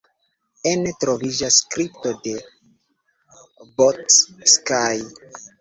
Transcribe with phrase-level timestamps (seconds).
[0.71, 2.33] Ene troviĝas kripto de
[3.83, 5.07] Bocskai.